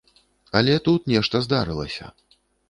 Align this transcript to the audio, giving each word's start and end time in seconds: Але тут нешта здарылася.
Але 0.59 0.77
тут 0.87 1.05
нешта 1.13 1.43
здарылася. 1.49 2.11